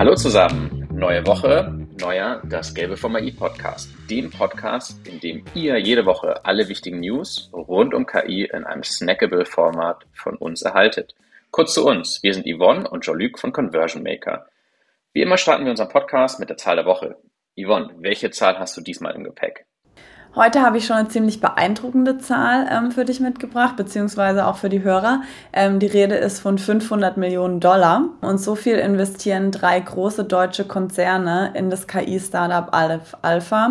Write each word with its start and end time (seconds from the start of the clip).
Hallo 0.00 0.14
zusammen, 0.14 0.88
neue 0.94 1.26
Woche, 1.26 1.86
neuer 2.00 2.40
Das 2.48 2.72
Gelbe 2.72 2.96
vom 2.96 3.16
AI 3.16 3.32
Podcast, 3.32 3.90
dem 4.08 4.30
Podcast, 4.30 5.06
in 5.06 5.20
dem 5.20 5.44
ihr 5.52 5.76
jede 5.76 6.06
Woche 6.06 6.42
alle 6.46 6.70
wichtigen 6.70 7.00
News 7.00 7.50
rund 7.52 7.92
um 7.92 8.06
KI 8.06 8.48
in 8.50 8.64
einem 8.64 8.82
snackable 8.82 9.44
Format 9.44 10.06
von 10.14 10.36
uns 10.36 10.62
erhaltet. 10.62 11.14
Kurz 11.50 11.74
zu 11.74 11.86
uns, 11.86 12.22
wir 12.22 12.32
sind 12.32 12.46
Yvonne 12.46 12.88
und 12.88 13.04
Jean-Luc 13.04 13.38
von 13.38 13.52
Conversion 13.52 14.02
Maker. 14.02 14.46
Wie 15.12 15.20
immer 15.20 15.36
starten 15.36 15.64
wir 15.64 15.70
unseren 15.70 15.90
Podcast 15.90 16.40
mit 16.40 16.48
der 16.48 16.56
Zahl 16.56 16.76
der 16.76 16.86
Woche. 16.86 17.18
Yvonne, 17.62 17.90
welche 17.98 18.30
Zahl 18.30 18.58
hast 18.58 18.78
du 18.78 18.80
diesmal 18.80 19.14
im 19.14 19.24
Gepäck? 19.24 19.66
Heute 20.36 20.62
habe 20.62 20.78
ich 20.78 20.86
schon 20.86 20.94
eine 20.94 21.08
ziemlich 21.08 21.40
beeindruckende 21.40 22.18
Zahl 22.18 22.68
ähm, 22.70 22.92
für 22.92 23.04
dich 23.04 23.18
mitgebracht, 23.18 23.76
beziehungsweise 23.76 24.46
auch 24.46 24.56
für 24.56 24.68
die 24.68 24.84
Hörer. 24.84 25.22
Ähm, 25.52 25.80
die 25.80 25.88
Rede 25.88 26.14
ist 26.14 26.38
von 26.38 26.56
500 26.56 27.16
Millionen 27.16 27.58
Dollar. 27.58 28.04
Und 28.20 28.38
so 28.38 28.54
viel 28.54 28.76
investieren 28.76 29.50
drei 29.50 29.80
große 29.80 30.22
deutsche 30.22 30.64
Konzerne 30.64 31.50
in 31.54 31.68
das 31.68 31.88
KI-Startup 31.88 32.72
Alpha. 33.22 33.70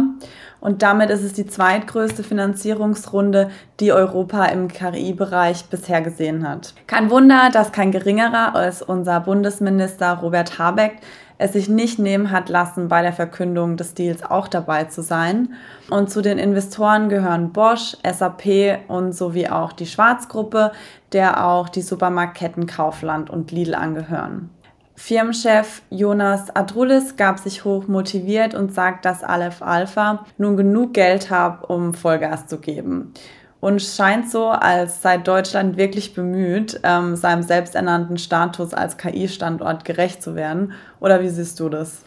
Und 0.60 0.82
damit 0.84 1.10
ist 1.12 1.24
es 1.24 1.32
die 1.32 1.48
zweitgrößte 1.48 2.24
Finanzierungsrunde, 2.24 3.52
die 3.80 3.94
Europa 3.94 4.44
im 4.48 4.68
KI-Bereich 4.68 5.66
bisher 5.70 6.02
gesehen 6.02 6.46
hat. 6.46 6.74
Kein 6.88 7.10
Wunder, 7.10 7.50
dass 7.54 7.72
kein 7.72 7.94
geringerer 7.94 8.54
als 8.54 8.82
unser 8.82 9.22
Bundesminister 9.22 10.16
Robert 10.16 10.60
Habeck 10.60 10.98
es 11.40 11.54
sich 11.54 11.70
nicht 11.70 11.98
nehmen 11.98 12.32
hat 12.32 12.50
lassen, 12.50 12.90
bei 12.90 13.02
der 13.02 13.14
Verkündung 13.14 13.78
des 13.78 13.94
Deals 13.94 14.24
auch 14.24 14.48
dabei 14.48 14.84
zu 14.84 15.02
sein. 15.02 15.54
Und 15.90 16.12
zu 16.12 16.22
den 16.22 16.38
Investoren 16.38 17.08
gehören 17.10 17.54
Bosch, 17.54 17.96
SAP 18.04 18.82
und 18.90 19.14
sowie 19.14 19.48
auch 19.48 19.72
die 19.72 19.86
Schwarzgruppe, 19.88 20.74
der 21.14 21.48
auch 21.48 21.70
die 21.70 21.82
Supermarktketten 21.82 22.68
Kaufland 22.68 23.30
und 23.30 23.52
Lidl 23.52 23.74
angehören. 23.74 24.50
Firmenchef 24.96 25.82
Jonas 25.90 26.54
Adrulis 26.54 27.16
gab 27.16 27.40
sich 27.40 27.64
hoch 27.64 27.88
motiviert 27.88 28.54
und 28.54 28.74
sagt, 28.74 29.06
dass 29.06 29.24
Aleph 29.24 29.62
Alpha 29.62 30.26
nun 30.38 30.58
genug 30.58 30.94
Geld 30.94 31.32
hat, 31.32 31.70
um 31.70 31.94
Vollgas 31.94 32.48
zu 32.48 32.60
geben. 32.60 33.14
Und 33.62 33.82
scheint 33.82 34.30
so, 34.30 34.48
als 34.48 35.02
sei 35.02 35.18
Deutschland 35.18 35.76
wirklich 35.76 36.14
bemüht, 36.14 36.80
ähm, 36.84 37.16
seinem 37.16 37.44
selbsternannten 37.44 38.18
Status 38.18 38.74
als 38.74 38.98
KI-Standort 38.98 39.84
gerecht 39.84 40.24
zu 40.24 40.36
werden. 40.36 40.74
Oder 41.02 41.22
wie 41.22 41.30
siehst 41.30 41.60
du 41.60 41.68
das? 41.68 42.06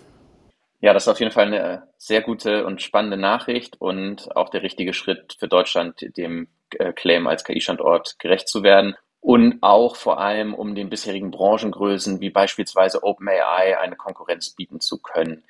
Ja, 0.80 0.94
das 0.94 1.04
ist 1.04 1.08
auf 1.08 1.20
jeden 1.20 1.30
Fall 1.30 1.46
eine 1.46 1.82
sehr 1.98 2.22
gute 2.22 2.64
und 2.64 2.82
spannende 2.82 3.16
Nachricht 3.16 3.80
und 3.80 4.34
auch 4.34 4.48
der 4.48 4.62
richtige 4.62 4.94
Schritt 4.94 5.36
für 5.38 5.46
Deutschland, 5.46 6.04
dem 6.16 6.48
äh, 6.78 6.92
Claim 6.92 7.26
als 7.26 7.44
KI-Standort 7.44 8.18
gerecht 8.18 8.48
zu 8.48 8.62
werden. 8.62 8.96
Und 9.20 9.58
auch 9.62 9.94
vor 9.94 10.18
allem, 10.18 10.52
um 10.52 10.74
den 10.74 10.90
bisherigen 10.90 11.30
Branchengrößen 11.30 12.20
wie 12.20 12.30
beispielsweise 12.30 13.04
OpenAI 13.04 13.78
eine 13.78 13.94
Konkurrenz 13.94 14.50
bieten 14.50 14.80
zu 14.80 14.98
können. 14.98 15.44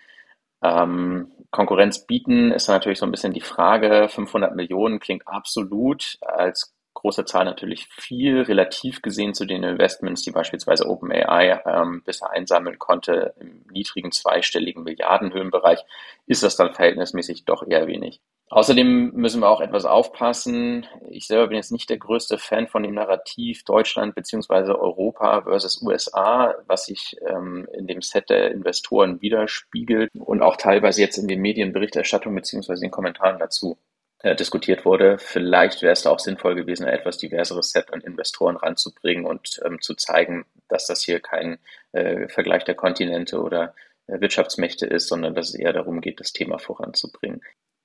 Ähm, 0.63 1.33
Konkurrenz 1.51 2.07
bieten 2.07 2.51
ist 2.53 2.69
natürlich 2.69 2.99
so 2.99 3.07
ein 3.07 3.11
bisschen 3.11 3.35
die 3.35 3.41
Frage. 3.41 4.09
500 4.09 4.55
Millionen 4.55 5.01
klingt 5.01 5.27
absolut 5.29 6.19
als 6.23 6.75
große 7.03 7.25
Zahl 7.25 7.45
natürlich 7.45 7.89
viel, 7.89 8.43
relativ 8.43 9.03
gesehen 9.03 9.35
zu 9.35 9.45
den 9.45 9.63
Investments, 9.65 10.23
die 10.23 10.31
beispielsweise 10.31 10.89
OpenAI 10.89 11.61
ähm, 11.67 12.03
bisher 12.05 12.31
einsammeln 12.31 12.79
konnte 12.79 13.35
im 13.41 13.65
niedrigen 13.71 14.13
zweistelligen 14.13 14.85
Milliardenhöhenbereich, 14.85 15.85
ist 16.27 16.43
das 16.43 16.57
dann 16.57 16.73
verhältnismäßig 16.73 17.45
doch 17.45 17.67
eher 17.67 17.87
wenig. 17.87 18.21
Außerdem 18.49 19.13
müssen 19.15 19.41
wir 19.41 19.49
auch 19.49 19.63
etwas 19.63 19.87
aufpassen. 19.87 20.87
Ich 21.09 21.27
selber 21.27 21.47
bin 21.49 21.57
jetzt 21.57 21.73
nicht 21.73 21.89
der 21.89 21.97
größte 21.97 22.37
Fan 22.37 22.69
von 22.69 22.83
dem 22.83 22.93
Narrativ 22.93 23.65
Deutschland 23.65 24.15
beziehungsweise 24.15 24.79
Europa 24.79 25.43
versus 25.43 25.81
USA, 25.81 26.55
was 26.67 26.85
sich 26.85 27.17
ähm, 27.27 27.67
in 27.73 27.87
dem 27.87 28.03
Set 28.03 28.29
der 28.29 28.51
Investoren 28.51 29.23
widerspiegelt 29.23 30.11
und 30.15 30.43
auch 30.43 30.57
teilweise 30.57 31.01
jetzt 31.01 31.17
in 31.17 31.29
den 31.29 31.41
Medienberichterstattungen 31.41 32.37
beziehungsweise 32.37 32.83
den 32.83 32.91
Kommentaren 32.91 33.39
dazu 33.39 33.79
äh, 34.23 34.35
diskutiert 34.37 34.85
wurde. 34.85 35.19
Vielleicht 35.19 35.83
wäre 35.83 35.93
es 35.93 36.03
da 36.03 36.11
auch 36.11 36.19
sinnvoll 36.19 36.55
gewesen, 36.55 36.85
ein 36.85 36.95
etwas 36.95 37.19
diverseres 37.19 37.73
Set 37.73 37.93
an 37.93 38.01
Investoren 38.01 38.57
ranzubringen 38.57 39.27
und 39.27 39.61
ähm, 39.65 39.81
zu 39.81 39.95
zeigen, 39.95 40.45
dass 40.69 40.87
das 40.87 41.03
hier 41.03 41.21
kein 41.21 41.59
äh, 41.93 42.29
Vergleich 42.29 42.65
der 42.65 42.75
Kontinente 42.75 43.41
oder 43.41 43.75
äh, 44.07 44.21
Wirtschaftsmächte 44.21 44.87
ist, 44.87 45.09
sondern 45.09 45.35
dass 45.35 45.49
es 45.49 45.55
eher 45.55 45.73
darum 45.73 46.01
geht, 46.01 46.21
das 46.21 46.33
Thema 46.33 46.59
voranzubringen. 46.59 47.43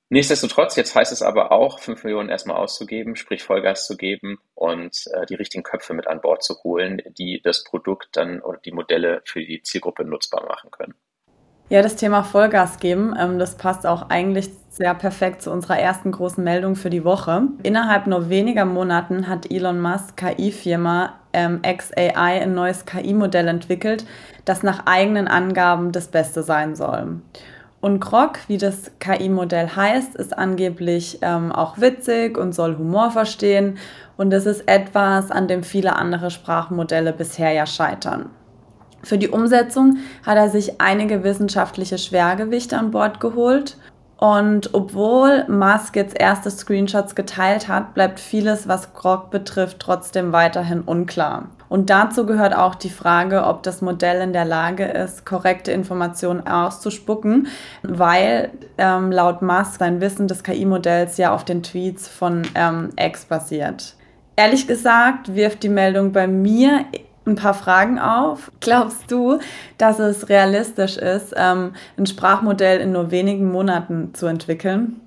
Nichtsdestotrotz, 0.10 0.78
jetzt 0.78 0.96
heißt 0.96 1.12
es 1.12 1.22
aber 1.22 1.52
auch, 1.52 1.80
fünf 1.80 2.06
Millionen 2.06 2.30
erstmal 2.30 2.56
auszugeben, 2.56 3.18
sprich 3.18 3.44
Vollgas 3.44 3.86
zu 3.86 3.98
geben 3.98 4.38
und 4.56 5.06
äh, 5.14 5.26
die 5.26 5.36
richtigen 5.36 5.64
Köpfe 5.64 5.94
mit 5.94 6.08
an 6.08 6.22
Bord 6.22 6.44
zu 6.44 6.56
holen, 6.64 7.02
die 7.18 7.42
das 7.44 7.66
Produkt 7.66 8.10
dann 8.14 8.40
oder 8.42 8.58
die 8.64 8.72
Modelle 8.72 9.22
für 9.26 9.42
die 9.42 9.62
Zielgruppe 9.64 10.06
nutzbar 10.06 10.46
machen 10.46 10.72
können. 10.72 10.94
Ja, 11.70 11.82
das 11.82 11.98
Thema 11.98 12.24
Vollgas 12.24 12.80
geben, 12.80 13.14
ähm, 13.20 13.38
das 13.38 13.58
passt 13.58 13.86
auch 13.86 14.10
eigentlich 14.10 14.50
sehr 14.78 14.94
perfekt 14.94 15.42
zu 15.42 15.52
unserer 15.52 15.80
ersten 15.80 16.12
großen 16.12 16.44
Meldung 16.44 16.76
für 16.76 16.92
die 16.92 17.04
Woche. 17.04 17.44
Innerhalb 17.64 18.06
nur 18.06 18.30
weniger 18.30 18.66
Monaten 18.66 19.28
hat 19.28 19.52
Elon 19.52 19.82
Musk 19.82 20.18
KI-Firma 20.18 21.14
ähm, 21.34 21.62
XAI 21.64 22.42
ein 22.42 22.54
neues 22.54 22.86
KI-Modell 22.86 23.48
entwickelt, 23.48 24.06
das 24.46 24.62
nach 24.62 24.86
eigenen 24.86 25.28
Angaben 25.28 25.92
das 25.92 26.08
Beste 26.08 26.44
sein 26.44 26.76
soll. 26.76 27.22
Und 27.82 28.00
Grog, 28.00 28.40
wie 28.48 28.58
das 28.58 28.92
KI-Modell 29.00 29.76
heißt, 29.76 30.16
ist 30.16 30.38
angeblich 30.38 31.20
ähm, 31.22 31.52
auch 31.52 31.80
witzig 31.80 32.38
und 32.38 32.54
soll 32.54 32.78
Humor 32.78 33.12
verstehen. 33.12 33.78
Und 34.16 34.32
es 34.34 34.46
ist 34.46 34.68
etwas, 34.68 35.32
an 35.32 35.48
dem 35.48 35.64
viele 35.64 35.96
andere 35.96 36.30
Sprachmodelle 36.30 37.14
bisher 37.14 37.52
ja 37.52 37.66
scheitern. 37.66 38.30
Für 39.04 39.18
die 39.18 39.30
Umsetzung 39.30 39.98
hat 40.26 40.38
er 40.38 40.50
sich 40.50 40.82
einige 40.82 41.24
wissenschaftliche 41.24 41.98
Schwergewichte 41.98 42.78
an 42.78 42.92
Bord 42.92 43.20
geholt 43.20 43.78
und 44.18 44.74
obwohl 44.74 45.46
Musk 45.48 45.96
jetzt 45.96 46.20
erste 46.20 46.50
Screenshots 46.50 47.14
geteilt 47.14 47.68
hat, 47.68 47.94
bleibt 47.94 48.20
vieles, 48.20 48.68
was 48.68 48.94
Grog 48.94 49.30
betrifft, 49.30 49.80
trotzdem 49.80 50.34
weiterhin 50.34 50.82
unklar. 50.82 51.50
Und 51.70 51.90
dazu 51.92 52.26
gehört 52.26 52.56
auch 52.56 52.74
die 52.74 52.90
Frage, 52.90 53.46
ob 53.46 53.62
das 53.62 53.82
Modell 53.82 54.22
in 54.22 54.34
der 54.34 54.46
Lage 54.46 54.86
ist, 54.86 55.26
korrekte 55.26 55.72
Informationen 55.72 56.48
auszuspucken, 56.48 57.48
weil 57.84 58.52
ähm, 58.80 59.12
laut 59.12 59.44
Musk 59.44 59.80
sein 59.80 60.02
Wissen 60.02 60.28
des 60.28 60.44
KI-Modells 60.44 61.18
ja 61.18 61.34
auf 61.34 61.46
den 61.46 61.62
Tweets 61.62 62.08
von 62.08 62.44
ähm, 62.56 62.90
X 62.98 63.26
basiert. 63.26 63.96
Ehrlich 64.36 64.68
gesagt 64.68 65.36
wirft 65.36 65.62
die 65.62 65.70
Meldung 65.70 66.12
bei 66.12 66.28
mir 66.28 66.86
ein 67.28 67.36
paar 67.36 67.54
Fragen 67.54 68.00
auf. 68.00 68.52
Glaubst 68.60 69.12
du, 69.12 69.40
dass 69.78 70.00
es 70.00 70.30
realistisch 70.30 70.98
ist, 70.98 71.34
ähm, 71.38 71.74
ein 71.98 72.06
Sprachmodell 72.06 72.80
in 72.80 72.92
nur 72.92 73.12
wenigen 73.12 73.52
Monaten 73.52 74.14
zu 74.14 74.26
entwickeln? 74.28 75.02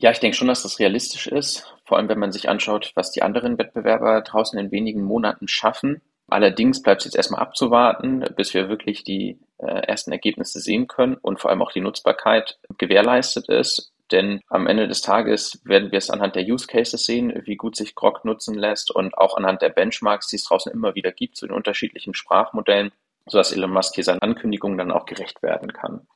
Ja, 0.00 0.12
ich 0.12 0.20
denke 0.20 0.36
schon, 0.36 0.48
dass 0.48 0.62
das 0.62 0.78
realistisch 0.78 1.26
ist. 1.26 1.74
Vor 1.84 1.96
allem, 1.96 2.08
wenn 2.08 2.18
man 2.18 2.30
sich 2.30 2.48
anschaut, 2.48 2.92
was 2.94 3.10
die 3.10 3.22
anderen 3.22 3.58
Wettbewerber 3.58 4.20
draußen 4.20 4.58
in 4.58 4.70
wenigen 4.70 5.02
Monaten 5.02 5.48
schaffen. 5.48 6.02
Allerdings 6.28 6.82
bleibt 6.82 7.00
es 7.00 7.06
jetzt 7.06 7.16
erstmal 7.16 7.40
abzuwarten, 7.40 8.24
bis 8.36 8.52
wir 8.52 8.68
wirklich 8.68 9.02
die 9.02 9.40
äh, 9.56 9.66
ersten 9.66 10.12
Ergebnisse 10.12 10.60
sehen 10.60 10.86
können 10.86 11.16
und 11.16 11.40
vor 11.40 11.50
allem 11.50 11.62
auch 11.62 11.72
die 11.72 11.80
Nutzbarkeit 11.80 12.58
gewährleistet 12.76 13.48
ist. 13.48 13.92
Denn 14.10 14.40
am 14.48 14.66
Ende 14.66 14.88
des 14.88 15.02
Tages 15.02 15.60
werden 15.64 15.92
wir 15.92 15.98
es 15.98 16.10
anhand 16.10 16.34
der 16.34 16.44
Use 16.44 16.66
Cases 16.66 17.04
sehen, 17.04 17.42
wie 17.44 17.56
gut 17.56 17.76
sich 17.76 17.94
Grok 17.94 18.24
nutzen 18.24 18.54
lässt 18.54 18.90
und 18.90 19.16
auch 19.18 19.36
anhand 19.36 19.62
der 19.62 19.68
Benchmarks, 19.68 20.28
die 20.28 20.36
es 20.36 20.44
draußen 20.44 20.72
immer 20.72 20.94
wieder 20.94 21.12
gibt 21.12 21.36
zu 21.36 21.46
den 21.46 21.54
unterschiedlichen 21.54 22.14
Sprachmodellen, 22.14 22.92
sodass 23.26 23.52
Elon 23.52 23.70
Musk 23.70 23.94
hier 23.94 24.04
seinen 24.04 24.22
Ankündigungen 24.22 24.78
dann 24.78 24.90
auch 24.90 25.06
gerecht 25.06 25.42
werden 25.42 25.72
kann. 25.72 26.06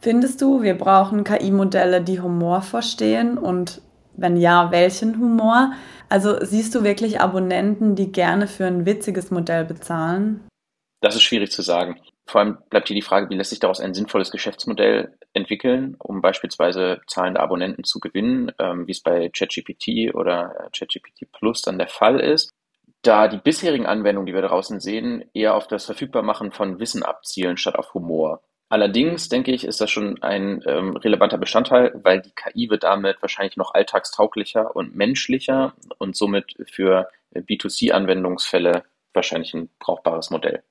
Findest 0.00 0.40
du, 0.40 0.62
wir 0.62 0.76
brauchen 0.76 1.24
KI-Modelle, 1.24 2.00
die 2.00 2.20
Humor 2.20 2.62
verstehen 2.62 3.38
und 3.38 3.82
wenn 4.16 4.36
ja, 4.36 4.70
welchen 4.70 5.18
Humor? 5.18 5.72
Also 6.08 6.44
siehst 6.44 6.74
du 6.74 6.84
wirklich 6.84 7.20
Abonnenten, 7.20 7.94
die 7.94 8.10
gerne 8.10 8.46
für 8.46 8.66
ein 8.66 8.86
witziges 8.86 9.30
Modell 9.30 9.64
bezahlen? 9.64 10.46
Das 11.00 11.14
ist 11.14 11.22
schwierig 11.22 11.52
zu 11.52 11.62
sagen. 11.62 11.98
Vor 12.30 12.40
allem 12.40 12.58
bleibt 12.70 12.86
hier 12.86 12.94
die 12.94 13.02
Frage, 13.02 13.28
wie 13.28 13.34
lässt 13.34 13.50
sich 13.50 13.58
daraus 13.58 13.80
ein 13.80 13.92
sinnvolles 13.92 14.30
Geschäftsmodell 14.30 15.16
entwickeln, 15.32 15.96
um 15.98 16.22
beispielsweise 16.22 17.00
zahlende 17.08 17.40
Abonnenten 17.40 17.82
zu 17.82 17.98
gewinnen, 17.98 18.52
ähm, 18.60 18.86
wie 18.86 18.92
es 18.92 19.00
bei 19.00 19.30
ChatGPT 19.30 20.14
oder 20.14 20.54
äh, 20.54 20.70
ChatGPT 20.70 21.32
Plus 21.32 21.62
dann 21.62 21.78
der 21.78 21.88
Fall 21.88 22.20
ist. 22.20 22.52
Da 23.02 23.26
die 23.26 23.38
bisherigen 23.38 23.86
Anwendungen, 23.86 24.26
die 24.26 24.34
wir 24.34 24.42
draußen 24.42 24.78
sehen, 24.78 25.24
eher 25.34 25.56
auf 25.56 25.66
das 25.66 25.86
Verfügbarmachen 25.86 26.52
von 26.52 26.78
Wissen 26.78 27.02
abzielen 27.02 27.56
statt 27.56 27.74
auf 27.74 27.94
Humor. 27.94 28.42
Allerdings 28.68 29.28
denke 29.28 29.50
ich, 29.50 29.64
ist 29.64 29.80
das 29.80 29.90
schon 29.90 30.22
ein 30.22 30.62
ähm, 30.66 30.96
relevanter 30.96 31.38
Bestandteil, 31.38 31.90
weil 32.04 32.20
die 32.20 32.30
KI 32.30 32.70
wird 32.70 32.84
damit 32.84 33.20
wahrscheinlich 33.22 33.56
noch 33.56 33.74
alltagstauglicher 33.74 34.76
und 34.76 34.94
menschlicher 34.94 35.74
und 35.98 36.14
somit 36.14 36.54
für 36.70 37.08
B2C-Anwendungsfälle 37.34 38.84
wahrscheinlich 39.12 39.52
ein 39.52 39.68
brauchbares 39.80 40.30
Modell. 40.30 40.62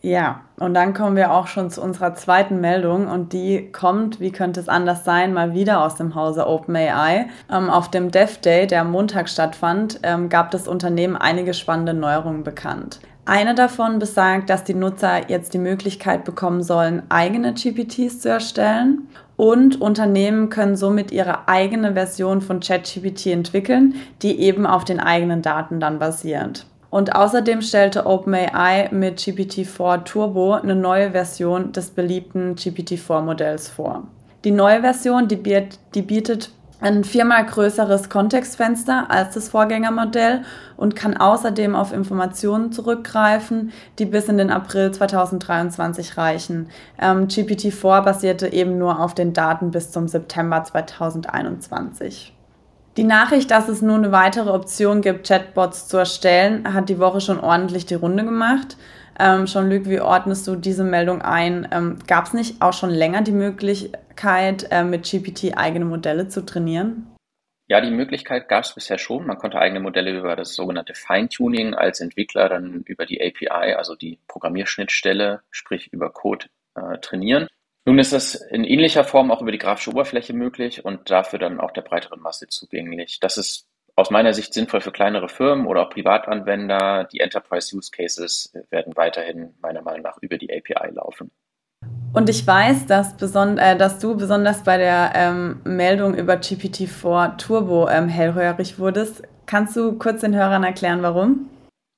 Ja, 0.00 0.42
und 0.58 0.74
dann 0.74 0.94
kommen 0.94 1.16
wir 1.16 1.32
auch 1.32 1.48
schon 1.48 1.70
zu 1.70 1.82
unserer 1.82 2.14
zweiten 2.14 2.60
Meldung 2.60 3.08
und 3.08 3.32
die 3.32 3.72
kommt, 3.72 4.20
wie 4.20 4.30
könnte 4.30 4.60
es 4.60 4.68
anders 4.68 5.04
sein, 5.04 5.34
mal 5.34 5.54
wieder 5.54 5.82
aus 5.84 5.96
dem 5.96 6.14
Hause 6.14 6.46
OpenAI. 6.46 7.26
Ähm, 7.50 7.68
auf 7.68 7.90
dem 7.90 8.12
Dev 8.12 8.38
Day, 8.40 8.68
der 8.68 8.82
am 8.82 8.92
Montag 8.92 9.28
stattfand, 9.28 9.98
ähm, 10.04 10.28
gab 10.28 10.52
das 10.52 10.68
Unternehmen 10.68 11.16
einige 11.16 11.52
spannende 11.52 11.94
Neuerungen 11.94 12.44
bekannt. 12.44 13.00
Eine 13.24 13.54
davon 13.54 13.98
besagt, 13.98 14.48
dass 14.50 14.64
die 14.64 14.74
Nutzer 14.74 15.28
jetzt 15.28 15.52
die 15.52 15.58
Möglichkeit 15.58 16.24
bekommen 16.24 16.62
sollen, 16.62 17.02
eigene 17.08 17.52
GPTs 17.52 18.20
zu 18.20 18.30
erstellen 18.30 19.08
und 19.36 19.80
Unternehmen 19.80 20.48
können 20.48 20.76
somit 20.76 21.10
ihre 21.10 21.46
eigene 21.48 21.92
Version 21.92 22.40
von 22.40 22.60
ChatGPT 22.60 23.26
entwickeln, 23.26 23.96
die 24.22 24.40
eben 24.40 24.64
auf 24.64 24.84
den 24.84 24.98
eigenen 24.98 25.42
Daten 25.42 25.78
dann 25.78 25.98
basiert. 25.98 26.66
Und 26.90 27.14
außerdem 27.14 27.60
stellte 27.60 28.06
OpenAI 28.06 28.88
mit 28.92 29.18
GPT-4 29.18 30.04
Turbo 30.04 30.54
eine 30.54 30.74
neue 30.74 31.10
Version 31.10 31.72
des 31.72 31.90
beliebten 31.90 32.54
GPT-4-Modells 32.54 33.68
vor. 33.68 34.04
Die 34.44 34.52
neue 34.52 34.80
Version, 34.80 35.28
die, 35.28 35.36
bietet 35.36 36.50
ein 36.80 37.02
viermal 37.04 37.44
größeres 37.44 38.08
Kontextfenster 38.08 39.06
als 39.10 39.34
das 39.34 39.48
Vorgängermodell 39.48 40.42
und 40.76 40.94
kann 40.94 41.16
außerdem 41.16 41.74
auf 41.74 41.92
Informationen 41.92 42.72
zurückgreifen, 42.72 43.72
die 43.98 44.06
bis 44.06 44.28
in 44.28 44.38
den 44.38 44.50
April 44.50 44.92
2023 44.92 46.16
reichen. 46.16 46.68
Ähm, 47.00 47.26
GPT-4 47.26 48.02
basierte 48.02 48.52
eben 48.52 48.78
nur 48.78 49.00
auf 49.00 49.14
den 49.14 49.32
Daten 49.32 49.72
bis 49.72 49.90
zum 49.90 50.06
September 50.06 50.62
2021. 50.62 52.37
Die 52.98 53.04
Nachricht, 53.04 53.52
dass 53.52 53.68
es 53.68 53.80
nun 53.80 54.02
eine 54.02 54.10
weitere 54.10 54.50
Option 54.50 55.02
gibt, 55.02 55.28
Chatbots 55.28 55.86
zu 55.86 55.98
erstellen, 55.98 56.74
hat 56.74 56.88
die 56.88 56.98
Woche 56.98 57.20
schon 57.20 57.38
ordentlich 57.38 57.86
die 57.86 57.94
Runde 57.94 58.24
gemacht. 58.24 58.76
Ähm, 59.20 59.44
Jean-Luc, 59.44 59.88
wie 59.88 60.00
ordnest 60.00 60.48
du 60.48 60.56
diese 60.56 60.82
Meldung 60.82 61.22
ein? 61.22 61.68
Ähm, 61.70 62.00
Gab 62.08 62.26
es 62.26 62.32
nicht 62.32 62.60
auch 62.60 62.72
schon 62.72 62.90
länger 62.90 63.22
die 63.22 63.30
Möglichkeit, 63.30 64.66
äh, 64.72 64.82
mit 64.82 65.08
GPT 65.08 65.56
eigene 65.56 65.84
Modelle 65.84 66.26
zu 66.26 66.44
trainieren? 66.44 67.06
Ja, 67.68 67.80
die 67.80 67.92
Möglichkeit 67.92 68.48
gab 68.48 68.64
es 68.64 68.74
bisher 68.74 68.98
schon. 68.98 69.28
Man 69.28 69.38
konnte 69.38 69.60
eigene 69.60 69.78
Modelle 69.78 70.18
über 70.18 70.34
das 70.34 70.56
sogenannte 70.56 70.94
Feintuning 70.94 71.74
als 71.74 72.00
Entwickler 72.00 72.48
dann 72.48 72.82
über 72.84 73.06
die 73.06 73.20
API, 73.22 73.74
also 73.74 73.94
die 73.94 74.18
Programmierschnittstelle, 74.26 75.42
sprich 75.52 75.92
über 75.92 76.10
Code, 76.10 76.46
äh, 76.74 76.98
trainieren. 76.98 77.46
Nun 77.88 77.98
ist 77.98 78.12
das 78.12 78.34
in 78.34 78.64
ähnlicher 78.64 79.02
Form 79.02 79.30
auch 79.30 79.40
über 79.40 79.50
die 79.50 79.56
grafische 79.56 79.88
Oberfläche 79.88 80.34
möglich 80.34 80.84
und 80.84 81.08
dafür 81.08 81.38
dann 81.38 81.58
auch 81.58 81.70
der 81.70 81.80
breiteren 81.80 82.20
Masse 82.20 82.46
zugänglich. 82.46 83.18
Das 83.18 83.38
ist 83.38 83.66
aus 83.96 84.10
meiner 84.10 84.34
Sicht 84.34 84.52
sinnvoll 84.52 84.82
für 84.82 84.92
kleinere 84.92 85.30
Firmen 85.30 85.66
oder 85.66 85.80
auch 85.86 85.88
Privatanwender. 85.88 87.08
Die 87.10 87.20
Enterprise 87.20 87.74
Use 87.74 87.90
Cases 87.90 88.52
werden 88.68 88.94
weiterhin 88.94 89.54
meiner 89.62 89.80
Meinung 89.80 90.02
nach 90.02 90.18
über 90.20 90.36
die 90.36 90.50
API 90.54 90.90
laufen. 90.90 91.30
Und 92.12 92.28
ich 92.28 92.46
weiß, 92.46 92.84
dass, 92.84 93.14
äh, 93.22 93.76
dass 93.78 93.98
du 94.00 94.18
besonders 94.18 94.64
bei 94.64 94.76
der 94.76 95.12
ähm, 95.14 95.62
Meldung 95.64 96.14
über 96.14 96.34
GPT-4 96.34 97.38
Turbo 97.38 97.88
ähm, 97.88 98.10
hellhörig 98.10 98.78
wurdest. 98.78 99.22
Kannst 99.46 99.74
du 99.76 99.96
kurz 99.96 100.20
den 100.20 100.36
Hörern 100.36 100.62
erklären, 100.62 101.00
warum? 101.00 101.48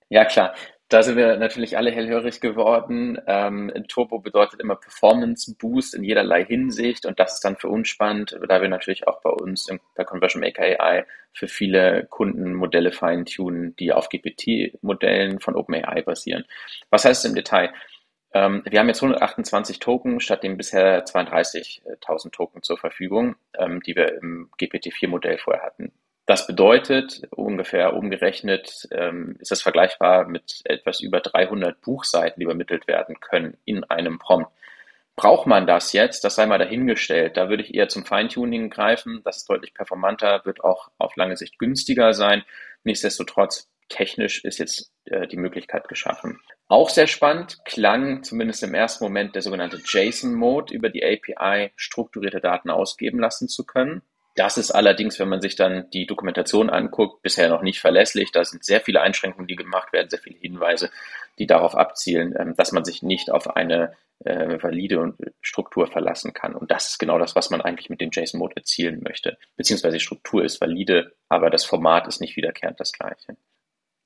Ja, 0.08 0.24
klar. 0.24 0.54
Da 0.90 1.04
sind 1.04 1.16
wir 1.16 1.36
natürlich 1.36 1.76
alle 1.76 1.92
hellhörig 1.92 2.40
geworden. 2.40 3.16
Ähm, 3.28 3.72
Turbo 3.86 4.18
bedeutet 4.18 4.60
immer 4.60 4.74
Performance 4.74 5.54
Boost 5.56 5.94
in 5.94 6.02
jederlei 6.02 6.44
Hinsicht 6.44 7.06
und 7.06 7.20
das 7.20 7.34
ist 7.34 7.44
dann 7.44 7.56
für 7.56 7.68
uns 7.68 7.86
spannend, 7.88 8.36
da 8.48 8.60
wir 8.60 8.68
natürlich 8.68 9.06
auch 9.06 9.20
bei 9.22 9.30
uns 9.30 9.68
im, 9.68 9.78
bei 9.94 10.02
Conversion 10.02 10.40
Maker 10.40 10.64
AI 10.64 11.06
für 11.32 11.46
viele 11.46 12.06
Kunden 12.10 12.54
Modelle 12.54 12.90
feintunen, 12.90 13.76
die 13.76 13.92
auf 13.92 14.08
GPT-Modellen 14.08 15.38
von 15.38 15.54
OpenAI 15.54 16.02
basieren. 16.02 16.44
Was 16.90 17.04
heißt 17.04 17.24
es 17.24 17.30
im 17.30 17.36
Detail? 17.36 17.72
Ähm, 18.34 18.64
wir 18.68 18.80
haben 18.80 18.88
jetzt 18.88 19.00
128 19.00 19.78
Token 19.78 20.18
statt 20.18 20.42
dem 20.42 20.56
bisher 20.56 21.04
32.000 21.04 22.32
Token 22.32 22.64
zur 22.64 22.78
Verfügung, 22.78 23.36
ähm, 23.56 23.80
die 23.86 23.94
wir 23.94 24.20
im 24.20 24.50
GPT-4-Modell 24.58 25.38
vorher 25.38 25.62
hatten. 25.62 25.92
Das 26.30 26.46
bedeutet, 26.46 27.22
ungefähr 27.32 27.92
umgerechnet, 27.96 28.86
ähm, 28.92 29.34
ist 29.40 29.50
das 29.50 29.62
vergleichbar 29.62 30.28
mit 30.28 30.60
etwas 30.62 31.00
über 31.00 31.18
300 31.18 31.80
Buchseiten, 31.80 32.38
die 32.38 32.44
übermittelt 32.44 32.86
werden 32.86 33.18
können 33.18 33.56
in 33.64 33.82
einem 33.82 34.20
Prompt. 34.20 34.48
Braucht 35.16 35.48
man 35.48 35.66
das 35.66 35.92
jetzt? 35.92 36.22
Das 36.22 36.36
sei 36.36 36.46
mal 36.46 36.58
dahingestellt. 36.58 37.36
Da 37.36 37.48
würde 37.48 37.64
ich 37.64 37.74
eher 37.74 37.88
zum 37.88 38.06
Feintuning 38.06 38.70
greifen. 38.70 39.22
Das 39.24 39.38
ist 39.38 39.50
deutlich 39.50 39.74
performanter, 39.74 40.42
wird 40.44 40.62
auch 40.62 40.92
auf 40.98 41.16
lange 41.16 41.36
Sicht 41.36 41.58
günstiger 41.58 42.14
sein. 42.14 42.44
Nichtsdestotrotz, 42.84 43.68
technisch 43.88 44.44
ist 44.44 44.58
jetzt 44.58 44.92
äh, 45.06 45.26
die 45.26 45.36
Möglichkeit 45.36 45.88
geschaffen. 45.88 46.38
Auch 46.68 46.90
sehr 46.90 47.08
spannend 47.08 47.58
klang 47.64 48.22
zumindest 48.22 48.62
im 48.62 48.74
ersten 48.74 49.02
Moment 49.02 49.34
der 49.34 49.42
sogenannte 49.42 49.80
JSON-Mode 49.84 50.72
über 50.72 50.90
die 50.90 51.04
API 51.04 51.72
strukturierte 51.74 52.40
Daten 52.40 52.70
ausgeben 52.70 53.18
lassen 53.18 53.48
zu 53.48 53.66
können. 53.66 54.02
Das 54.36 54.56
ist 54.58 54.70
allerdings, 54.70 55.18
wenn 55.18 55.28
man 55.28 55.40
sich 55.40 55.56
dann 55.56 55.90
die 55.90 56.06
Dokumentation 56.06 56.70
anguckt, 56.70 57.22
bisher 57.22 57.48
noch 57.48 57.62
nicht 57.62 57.80
verlässlich. 57.80 58.30
Da 58.32 58.44
sind 58.44 58.64
sehr 58.64 58.80
viele 58.80 59.00
Einschränkungen, 59.00 59.48
die 59.48 59.56
gemacht 59.56 59.92
werden, 59.92 60.08
sehr 60.08 60.20
viele 60.20 60.38
Hinweise, 60.38 60.90
die 61.38 61.46
darauf 61.46 61.74
abzielen, 61.74 62.34
ähm, 62.38 62.54
dass 62.56 62.72
man 62.72 62.84
sich 62.84 63.02
nicht 63.02 63.30
auf 63.30 63.56
eine 63.56 63.96
äh, 64.24 64.62
valide 64.62 65.14
Struktur 65.40 65.86
verlassen 65.86 66.32
kann. 66.32 66.54
Und 66.54 66.70
das 66.70 66.88
ist 66.88 66.98
genau 66.98 67.18
das, 67.18 67.34
was 67.34 67.50
man 67.50 67.60
eigentlich 67.60 67.90
mit 67.90 68.00
dem 68.00 68.10
JSON-Mode 68.12 68.56
erzielen 68.56 69.02
möchte. 69.02 69.38
Beziehungsweise 69.56 69.96
die 69.96 70.04
Struktur 70.04 70.44
ist 70.44 70.60
valide, 70.60 71.14
aber 71.28 71.50
das 71.50 71.64
Format 71.64 72.06
ist 72.06 72.20
nicht 72.20 72.36
wiederkehrend 72.36 72.78
das 72.78 72.92
gleiche. 72.92 73.36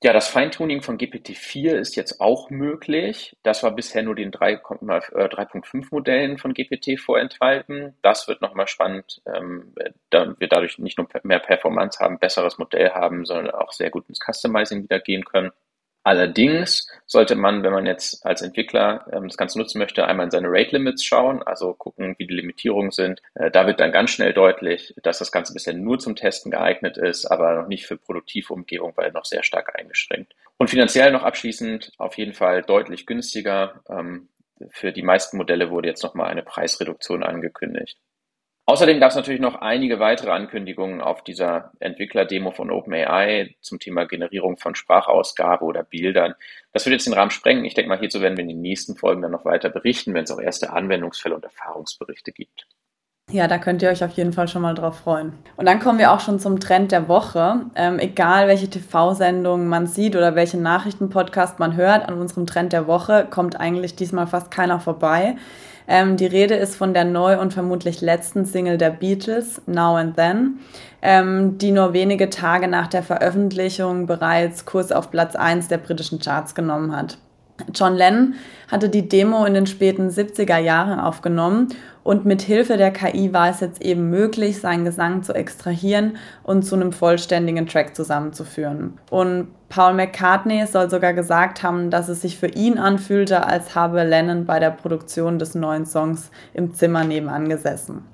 Ja, 0.05 0.13
das 0.13 0.27
Feintuning 0.27 0.83
von 0.83 0.99
GPT-4 0.99 1.77
ist 1.77 1.95
jetzt 1.95 2.21
auch 2.21 2.51
möglich. 2.51 3.35
Das 3.41 3.63
war 3.63 3.71
bisher 3.71 4.03
nur 4.03 4.13
den 4.13 4.31
3.5-Modellen 4.31 6.33
äh, 6.33 6.37
von 6.37 6.53
GPT 6.53 6.99
vorenthalten. 6.99 7.97
Das 8.03 8.27
wird 8.27 8.39
nochmal 8.39 8.67
spannend, 8.67 9.23
ähm, 9.25 9.73
da 10.11 10.35
wir 10.37 10.47
dadurch 10.47 10.77
nicht 10.77 10.99
nur 10.99 11.07
mehr 11.23 11.39
Performance 11.39 11.97
haben, 11.99 12.19
besseres 12.19 12.59
Modell 12.59 12.91
haben, 12.91 13.25
sondern 13.25 13.49
auch 13.49 13.71
sehr 13.71 13.89
gut 13.89 14.07
ins 14.07 14.19
Customizing 14.23 14.83
wieder 14.83 14.99
gehen 14.99 15.25
können. 15.25 15.49
Allerdings 16.05 16.87
sollte 17.07 17.33
man, 17.33 17.63
wenn 17.63 17.73
man 17.73 17.87
jetzt 17.87 18.23
als 18.23 18.43
Entwickler 18.43 19.07
ähm, 19.11 19.27
das 19.27 19.37
Ganze 19.37 19.57
nutzen 19.57 19.79
möchte, 19.79 20.05
einmal 20.05 20.25
in 20.25 20.31
seine 20.31 20.49
Rate 20.51 20.77
Limits 20.77 21.03
schauen, 21.03 21.41
also 21.41 21.73
gucken, 21.73 22.13
wie 22.19 22.27
die 22.27 22.35
Limitierungen 22.35 22.91
sind. 22.91 23.23
Äh, 23.33 23.49
da 23.49 23.65
wird 23.65 23.79
dann 23.79 23.91
ganz 23.91 24.11
schnell 24.11 24.31
deutlich, 24.31 24.93
dass 25.01 25.17
das 25.17 25.31
Ganze 25.31 25.53
bisher 25.53 25.73
nur 25.73 25.97
zum 25.97 26.15
Testen 26.15 26.51
geeignet 26.51 26.97
ist, 26.97 27.25
aber 27.25 27.55
noch 27.55 27.67
nicht 27.67 27.87
für 27.87 27.97
produktive 27.97 28.53
Umgebung, 28.53 28.93
weil 28.95 29.11
noch 29.13 29.25
sehr 29.25 29.41
stark 29.41 29.79
eingeschränkt. 29.79 30.35
Und 30.57 30.69
finanziell 30.69 31.11
noch 31.11 31.23
abschließend 31.23 31.93
auf 31.97 32.19
jeden 32.19 32.33
Fall 32.33 32.61
deutlich 32.61 33.07
günstiger. 33.07 33.81
Ähm, 33.89 34.29
für 34.69 34.91
die 34.91 35.01
meisten 35.01 35.37
Modelle 35.37 35.71
wurde 35.71 35.87
jetzt 35.87 36.03
nochmal 36.03 36.29
eine 36.29 36.43
Preisreduktion 36.43 37.23
angekündigt. 37.23 37.97
Außerdem 38.67 38.99
gab 38.99 39.11
es 39.11 39.15
natürlich 39.15 39.41
noch 39.41 39.61
einige 39.61 39.99
weitere 39.99 40.31
Ankündigungen 40.31 40.99
auf 40.99 41.23
dieser 41.23 41.71
Entwickler-Demo 41.79 42.49
von 42.49 42.71
OpenAI 42.71 43.55
zum 43.61 43.79
Thema 43.79 44.05
Generierung 44.05 44.57
von 44.57 44.73
Sprachausgabe 44.73 45.63
oder 45.63 45.83
Bildern. 45.83 46.33
Das 46.73 46.85
wird 46.85 46.93
jetzt 46.93 47.05
den 47.05 47.13
Rahmen 47.13 47.29
sprengen. 47.29 47.63
Ich 47.63 47.75
denke 47.75 47.89
mal, 47.89 47.99
hierzu 47.99 48.21
werden 48.21 48.37
wir 48.37 48.41
in 48.41 48.49
den 48.49 48.61
nächsten 48.61 48.95
Folgen 48.95 49.21
dann 49.21 49.31
noch 49.31 49.45
weiter 49.45 49.69
berichten, 49.69 50.15
wenn 50.15 50.23
es 50.23 50.31
auch 50.31 50.41
erste 50.41 50.73
Anwendungsfälle 50.73 51.35
und 51.35 51.43
Erfahrungsberichte 51.43 52.31
gibt. 52.31 52.65
Ja, 53.31 53.47
da 53.47 53.57
könnt 53.59 53.81
ihr 53.83 53.89
euch 53.89 54.03
auf 54.03 54.11
jeden 54.11 54.33
Fall 54.33 54.47
schon 54.47 54.61
mal 54.61 54.75
drauf 54.75 54.99
freuen. 54.99 55.33
Und 55.57 55.67
dann 55.67 55.79
kommen 55.79 55.99
wir 55.99 56.11
auch 56.11 56.19
schon 56.19 56.39
zum 56.39 56.59
Trend 56.59 56.91
der 56.91 57.07
Woche. 57.07 57.65
Ähm, 57.75 57.99
egal, 57.99 58.47
welche 58.47 58.69
TV-Sendung 58.69 59.67
man 59.67 59.87
sieht 59.87 60.15
oder 60.15 60.35
welchen 60.35 60.61
Nachrichtenpodcast 60.63 61.59
man 61.59 61.75
hört, 61.75 62.07
an 62.07 62.19
unserem 62.19 62.47
Trend 62.47 62.71
der 62.71 62.87
Woche 62.87 63.27
kommt 63.29 63.59
eigentlich 63.59 63.95
diesmal 63.95 64.27
fast 64.27 64.51
keiner 64.51 64.79
vorbei. 64.79 65.37
Ähm, 65.87 66.17
die 66.17 66.25
Rede 66.25 66.55
ist 66.55 66.75
von 66.75 66.93
der 66.93 67.05
neu 67.05 67.39
und 67.39 67.53
vermutlich 67.53 68.01
letzten 68.01 68.45
Single 68.45 68.77
der 68.77 68.89
Beatles, 68.89 69.61
Now 69.67 69.95
and 69.95 70.15
Then, 70.15 70.59
ähm, 71.01 71.57
die 71.57 71.71
nur 71.71 71.93
wenige 71.93 72.29
Tage 72.29 72.67
nach 72.67 72.87
der 72.87 73.03
Veröffentlichung 73.03 74.07
bereits 74.07 74.65
Kurs 74.65 74.91
auf 74.91 75.11
Platz 75.11 75.35
1 75.35 75.67
der 75.67 75.77
britischen 75.77 76.19
Charts 76.19 76.55
genommen 76.55 76.95
hat. 76.95 77.17
John 77.73 77.95
Lennon 77.95 78.33
hatte 78.69 78.89
die 78.89 79.07
Demo 79.07 79.45
in 79.45 79.53
den 79.53 79.67
späten 79.67 80.09
70er 80.09 80.57
Jahren 80.57 80.99
aufgenommen 80.99 81.69
und 82.05 82.23
mit 82.23 82.43
Hilfe 82.43 82.77
der 82.77 82.91
KI 82.91 83.33
war 83.33 83.49
es 83.49 83.61
jetzt 83.61 83.81
eben 83.81 84.11
möglich, 84.11 84.61
seinen 84.61 84.85
Gesang 84.85 85.23
zu 85.23 85.33
extrahieren 85.33 86.17
und 86.43 86.61
zu 86.61 86.75
einem 86.75 86.91
vollständigen 86.91 87.65
Track 87.65 87.95
zusammenzuführen. 87.95 88.99
Und 89.09 89.47
Paul 89.69 89.95
McCartney 89.95 90.67
soll 90.67 90.87
sogar 90.87 91.13
gesagt 91.13 91.63
haben, 91.63 91.89
dass 91.89 92.07
es 92.07 92.21
sich 92.21 92.37
für 92.37 92.47
ihn 92.47 92.77
anfühlte, 92.77 93.47
als 93.47 93.73
habe 93.73 94.03
Lennon 94.03 94.45
bei 94.45 94.59
der 94.59 94.69
Produktion 94.69 95.39
des 95.39 95.55
neuen 95.55 95.87
Songs 95.87 96.29
im 96.53 96.75
Zimmer 96.75 97.03
nebenan 97.03 97.49
gesessen. 97.49 98.05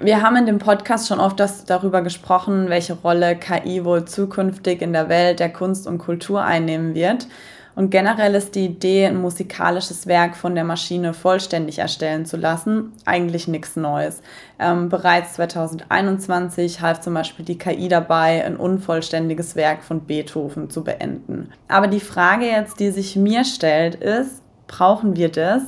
Wir 0.00 0.22
haben 0.22 0.36
in 0.36 0.46
dem 0.46 0.58
Podcast 0.58 1.06
schon 1.06 1.20
oft 1.20 1.38
darüber 1.66 2.00
gesprochen, 2.00 2.70
welche 2.70 2.94
Rolle 2.94 3.36
KI 3.36 3.84
wohl 3.84 4.06
zukünftig 4.06 4.80
in 4.80 4.94
der 4.94 5.10
Welt 5.10 5.40
der 5.40 5.52
Kunst 5.52 5.86
und 5.86 5.98
Kultur 5.98 6.42
einnehmen 6.42 6.94
wird. 6.94 7.28
Und 7.76 7.90
generell 7.90 8.34
ist 8.34 8.54
die 8.54 8.64
Idee, 8.64 9.04
ein 9.04 9.20
musikalisches 9.20 10.06
Werk 10.06 10.34
von 10.34 10.54
der 10.54 10.64
Maschine 10.64 11.12
vollständig 11.12 11.78
erstellen 11.78 12.24
zu 12.24 12.38
lassen, 12.38 12.94
eigentlich 13.04 13.48
nichts 13.48 13.76
Neues. 13.76 14.22
Ähm, 14.58 14.88
bereits 14.88 15.34
2021 15.34 16.80
half 16.80 17.00
zum 17.00 17.12
Beispiel 17.12 17.44
die 17.44 17.58
KI 17.58 17.88
dabei, 17.88 18.42
ein 18.46 18.56
unvollständiges 18.56 19.56
Werk 19.56 19.84
von 19.84 20.00
Beethoven 20.06 20.70
zu 20.70 20.84
beenden. 20.84 21.50
Aber 21.68 21.86
die 21.86 22.00
Frage 22.00 22.46
jetzt, 22.46 22.80
die 22.80 22.90
sich 22.90 23.14
mir 23.14 23.44
stellt, 23.44 23.96
ist, 23.96 24.40
brauchen 24.66 25.14
wir 25.14 25.30
das? 25.30 25.62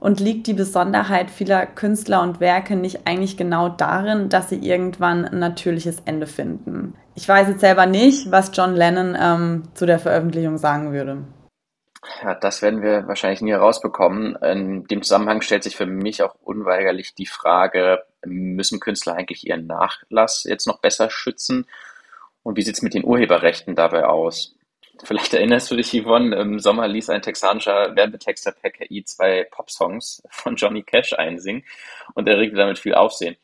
Und 0.00 0.18
liegt 0.18 0.46
die 0.46 0.54
Besonderheit 0.54 1.30
vieler 1.30 1.66
Künstler 1.66 2.22
und 2.22 2.40
Werke 2.40 2.74
nicht 2.74 3.06
eigentlich 3.06 3.36
genau 3.36 3.68
darin, 3.68 4.30
dass 4.30 4.48
sie 4.48 4.66
irgendwann 4.66 5.26
ein 5.26 5.40
natürliches 5.40 5.98
Ende 6.06 6.26
finden? 6.26 6.94
Ich 7.14 7.28
weiß 7.28 7.48
jetzt 7.48 7.60
selber 7.60 7.84
nicht, 7.84 8.30
was 8.30 8.50
John 8.54 8.74
Lennon 8.74 9.14
ähm, 9.20 9.64
zu 9.74 9.84
der 9.84 9.98
Veröffentlichung 9.98 10.56
sagen 10.56 10.92
würde. 10.94 11.18
Ja, 12.22 12.34
das 12.34 12.62
werden 12.62 12.82
wir 12.82 13.06
wahrscheinlich 13.08 13.42
nie 13.42 13.50
herausbekommen. 13.50 14.34
In 14.36 14.84
dem 14.84 15.02
Zusammenhang 15.02 15.42
stellt 15.42 15.62
sich 15.62 15.76
für 15.76 15.86
mich 15.86 16.22
auch 16.22 16.34
unweigerlich 16.40 17.14
die 17.14 17.26
Frage, 17.26 18.02
müssen 18.24 18.80
Künstler 18.80 19.14
eigentlich 19.16 19.46
ihren 19.46 19.66
Nachlass 19.66 20.44
jetzt 20.44 20.66
noch 20.66 20.80
besser 20.80 21.10
schützen? 21.10 21.66
Und 22.42 22.56
wie 22.56 22.62
sieht 22.62 22.76
es 22.76 22.82
mit 22.82 22.94
den 22.94 23.04
Urheberrechten 23.04 23.74
dabei 23.74 24.06
aus? 24.06 24.54
Vielleicht 25.04 25.34
erinnerst 25.34 25.70
du 25.70 25.76
dich, 25.76 25.92
Yvonne, 25.92 26.36
im 26.36 26.58
Sommer 26.58 26.88
ließ 26.88 27.10
ein 27.10 27.22
texanischer 27.22 27.94
Werbetexter 27.96 28.52
per 28.52 28.70
KI 28.70 29.04
zwei 29.04 29.44
Popsongs 29.50 30.22
von 30.30 30.56
Johnny 30.56 30.82
Cash 30.82 31.14
einsingen 31.14 31.64
und 32.14 32.28
erregte 32.28 32.56
damit 32.56 32.78
viel 32.78 32.94
Aufsehen. 32.94 33.36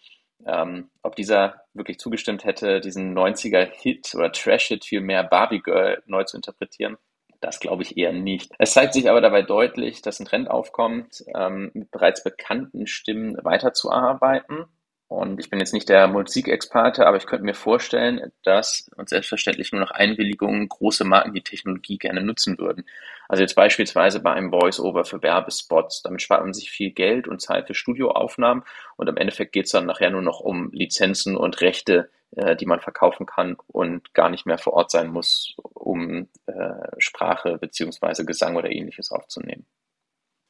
Ähm, 0.47 0.91
ob 1.03 1.17
dieser 1.17 1.63
wirklich 1.75 1.99
zugestimmt 1.99 2.45
hätte, 2.45 2.81
diesen 2.81 3.17
90er-Hit 3.17 4.15
oder 4.15 4.33
Trash-Hit 4.33 4.85
vielmehr 4.85 5.25
Barbie 5.25 5.61
Girl 5.61 6.03
neu 6.07 6.25
zu 6.25 6.37
interpretieren, 6.37 6.99
das 7.41 7.61
glaube 7.61 7.83
ich 7.83 7.97
eher 7.97 8.13
nicht. 8.13 8.53
Es 8.59 8.73
zeigt 8.73 8.95
sich 8.95 9.09
aber 9.11 9.21
dabei 9.21 9.43
deutlich, 9.43 10.03
dass 10.03 10.21
ein 10.21 10.27
Trend 10.27 10.51
aufkommt, 10.51 11.25
ähm, 11.35 11.71
mit 11.75 11.91
bereits 11.91 12.23
bekannten 12.23 12.87
Stimmen 12.87 13.37
weiterzuarbeiten 13.43 14.67
und 15.09 15.39
ich 15.39 15.51
bin 15.51 15.61
jetzt 15.61 15.73
nicht 15.73 15.89
der 15.89 16.09
Musikexperte, 16.09 17.07
aber 17.07 17.17
ich 17.17 17.27
könnte 17.27 17.45
mir 17.45 17.55
vorstellen, 17.55 18.33
dass 18.43 18.91
und 18.97 19.09
selbstverständlich 19.09 19.71
nur 19.71 19.81
nach 19.81 19.93
Einwilligung 19.93 20.69
große 20.69 21.05
Marken 21.05 21.33
die 21.33 21.43
Technologie 21.43 21.97
gerne 21.97 22.23
nutzen 22.23 22.59
würden. 22.59 22.85
Also 23.29 23.43
jetzt 23.43 23.55
beispielsweise 23.55 24.19
bei 24.19 24.33
einem 24.33 24.51
Voice-Over 24.51 25.05
für 25.05 25.23
Werbespots. 25.23 26.03
Damit 26.03 26.23
spart 26.23 26.43
man 26.43 26.53
sich 26.53 26.71
viel 26.73 26.91
Geld 26.91 27.29
und 27.29 27.41
Zeit 27.41 27.69
für 27.69 27.75
Studioaufnahmen 27.75 28.65
und 28.97 29.09
im 29.09 29.17
Endeffekt 29.17 29.53
geht 29.53 29.67
es 29.67 29.73
dann 29.73 29.87
nachher 29.87 30.11
nur 30.11 30.23
noch 30.23 30.41
um 30.41 30.73
Lizenzen 30.73 31.37
und 31.37 31.61
Rechte, 31.61 32.11
äh, 32.33 32.57
die 32.57 32.67
man 32.67 32.81
verkaufen 32.81 33.27
kann 33.27 33.57
und 33.69 34.13
gar 34.15 34.29
nicht 34.29 34.47
mehr 34.47 34.59
vor 34.59 34.75
Ort 34.75 34.91
sein 34.91 35.09
muss, 35.09 35.57
um 35.75 36.29
äh, 36.47 36.53
Sprache 36.99 37.59
beziehungsweise 37.59 38.25
Gesang 38.25 38.57
oder 38.57 38.71
ähnliches 38.71 39.13
aufzunehmen. 39.13 39.67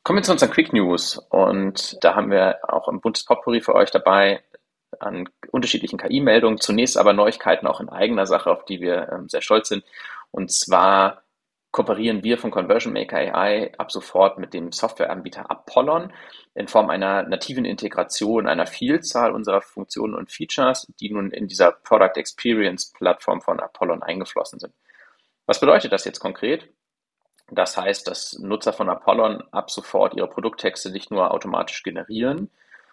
Kommen 0.02 0.20
wir 0.20 0.22
zu 0.22 0.32
unseren 0.32 0.50
Quick 0.50 0.72
News 0.72 1.18
und 1.30 2.02
da 2.02 2.14
haben 2.14 2.30
wir 2.30 2.60
auch 2.62 2.88
ein 2.88 3.00
buntes 3.00 3.24
Potpourri 3.24 3.60
für 3.60 3.74
euch 3.74 3.90
dabei 3.90 4.42
an 5.00 5.28
unterschiedlichen 5.50 5.98
KI-Meldungen. 5.98 6.58
Zunächst 6.58 6.96
aber 6.96 7.12
Neuigkeiten 7.12 7.66
auch 7.66 7.80
in 7.80 7.88
eigener 7.88 8.26
Sache, 8.26 8.50
auf 8.50 8.64
die 8.64 8.80
wir 8.80 9.10
ähm, 9.12 9.28
sehr 9.28 9.42
stolz 9.42 9.68
sind. 9.68 9.84
Und 10.30 10.52
zwar 10.52 11.22
kooperieren 11.76 12.24
wir 12.24 12.38
von 12.38 12.50
Conversion 12.50 12.94
Maker 12.94 13.18
AI 13.18 13.70
ab 13.76 13.92
sofort 13.92 14.38
mit 14.38 14.54
dem 14.54 14.72
Softwareanbieter 14.72 15.50
Apollon 15.50 16.10
in 16.54 16.68
Form 16.68 16.88
einer 16.88 17.24
nativen 17.24 17.66
Integration 17.66 18.48
einer 18.48 18.66
Vielzahl 18.66 19.30
unserer 19.30 19.60
Funktionen 19.60 20.14
und 20.14 20.32
Features, 20.32 20.90
die 20.98 21.10
nun 21.10 21.30
in 21.32 21.48
dieser 21.48 21.72
Product 21.72 22.16
Experience 22.16 22.90
Plattform 22.92 23.42
von 23.42 23.60
Apollon 23.60 24.02
eingeflossen 24.02 24.58
sind. 24.58 24.72
Was 25.44 25.60
bedeutet 25.60 25.92
das 25.92 26.06
jetzt 26.06 26.18
konkret? 26.18 26.66
Das 27.50 27.76
heißt, 27.76 28.08
dass 28.08 28.38
Nutzer 28.38 28.72
von 28.72 28.88
Apollon 28.88 29.42
ab 29.50 29.70
sofort 29.70 30.14
ihre 30.14 30.30
Produkttexte 30.30 30.90
nicht 30.90 31.10
nur 31.10 31.30
automatisch 31.30 31.82
generieren, 31.82 32.50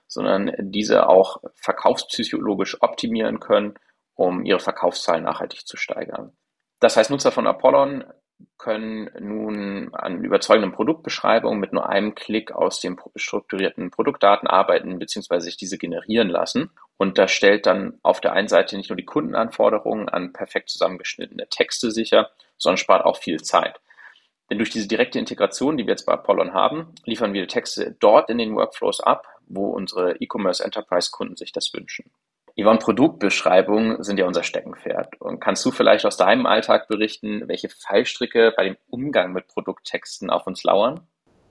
sondern 0.07 0.51
diese 0.59 1.07
auch 1.07 1.37
verkaufspsychologisch 1.55 2.81
optimieren 2.81 3.39
können, 3.39 3.75
um 4.15 4.43
ihre 4.43 4.59
Verkaufszahlen 4.59 5.23
nachhaltig 5.23 5.65
zu 5.65 5.77
steigern. 5.77 6.35
Das 6.81 6.97
heißt, 6.97 7.11
Nutzer 7.11 7.31
von 7.31 7.47
Apollon 7.47 8.03
können 8.57 9.09
nun 9.19 9.93
an 9.93 10.23
überzeugenden 10.23 10.71
Produktbeschreibungen 10.71 11.59
mit 11.59 11.73
nur 11.73 11.89
einem 11.89 12.15
Klick 12.15 12.51
aus 12.51 12.79
den 12.79 12.97
strukturierten 13.15 13.91
Produktdaten 13.91 14.47
arbeiten 14.47 14.99
bzw. 14.99 15.39
sich 15.39 15.57
diese 15.57 15.77
generieren 15.77 16.29
lassen. 16.29 16.71
Und 16.97 17.17
das 17.17 17.31
stellt 17.31 17.65
dann 17.65 17.99
auf 18.03 18.21
der 18.21 18.33
einen 18.33 18.47
Seite 18.47 18.77
nicht 18.77 18.89
nur 18.89 18.97
die 18.97 19.05
Kundenanforderungen 19.05 20.07
an 20.07 20.33
perfekt 20.33 20.69
zusammengeschnittene 20.69 21.47
Texte 21.49 21.91
sicher, 21.91 22.29
sondern 22.57 22.77
spart 22.77 23.05
auch 23.05 23.17
viel 23.17 23.41
Zeit. 23.41 23.81
Denn 24.49 24.57
durch 24.57 24.69
diese 24.69 24.87
direkte 24.87 25.19
Integration, 25.19 25.77
die 25.77 25.85
wir 25.85 25.93
jetzt 25.93 26.05
bei 26.05 26.13
Apollon 26.13 26.53
haben, 26.53 26.93
liefern 27.05 27.33
wir 27.33 27.47
Texte 27.47 27.95
dort 27.99 28.29
in 28.29 28.37
den 28.37 28.55
Workflows 28.55 28.99
ab, 28.99 29.27
wo 29.47 29.71
unsere 29.71 30.15
E-Commerce 30.17 30.63
Enterprise 30.63 31.11
Kunden 31.11 31.35
sich 31.35 31.51
das 31.51 31.73
wünschen. 31.73 32.11
Yvonne, 32.55 32.79
Produktbeschreibungen 32.79 34.03
sind 34.03 34.19
ja 34.19 34.27
unser 34.27 34.43
Steckenpferd. 34.43 35.19
Und 35.19 35.39
kannst 35.39 35.65
du 35.65 35.71
vielleicht 35.71 36.05
aus 36.05 36.17
deinem 36.17 36.45
Alltag 36.45 36.87
berichten, 36.87 37.47
welche 37.47 37.69
Fallstricke 37.69 38.53
bei 38.55 38.65
dem 38.65 38.77
Umgang 38.89 39.33
mit 39.33 39.47
Produkttexten 39.47 40.29
auf 40.29 40.45
uns 40.45 40.63
lauern? 40.63 41.01